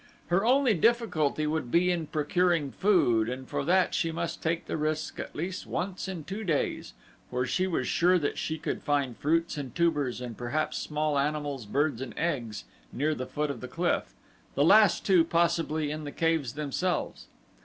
Her 0.29 0.43
only 0.43 0.73
difficulty 0.73 1.45
would 1.45 1.69
be 1.69 1.91
in 1.91 2.07
procuring 2.07 2.71
food 2.71 3.29
and 3.29 3.47
for 3.47 3.63
that 3.65 3.93
she 3.93 4.11
must 4.11 4.41
take 4.41 4.65
the 4.65 4.75
risk 4.75 5.19
at 5.19 5.35
least 5.35 5.67
once 5.67 6.07
in 6.07 6.23
two 6.23 6.43
days, 6.43 6.93
for 7.29 7.45
she 7.45 7.67
was 7.67 7.87
sure 7.87 8.17
that 8.17 8.35
she 8.39 8.57
could 8.57 8.81
find 8.81 9.15
fruits 9.15 9.57
and 9.59 9.75
tubers 9.75 10.19
and 10.19 10.35
perhaps 10.35 10.79
small 10.79 11.19
animals, 11.19 11.67
birds, 11.67 12.01
and 12.01 12.15
eggs 12.17 12.63
near 12.91 13.13
the 13.13 13.27
foot 13.27 13.51
of 13.51 13.61
the 13.61 13.67
cliff, 13.67 14.15
the 14.55 14.65
last 14.65 15.05
two, 15.05 15.23
possibly, 15.23 15.91
in 15.91 16.03
the 16.03 16.11
caves 16.11 16.55
themselves. 16.55 17.27